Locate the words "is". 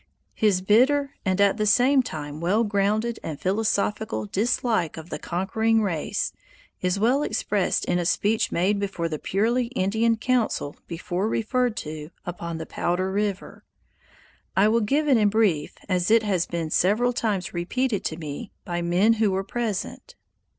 6.81-6.97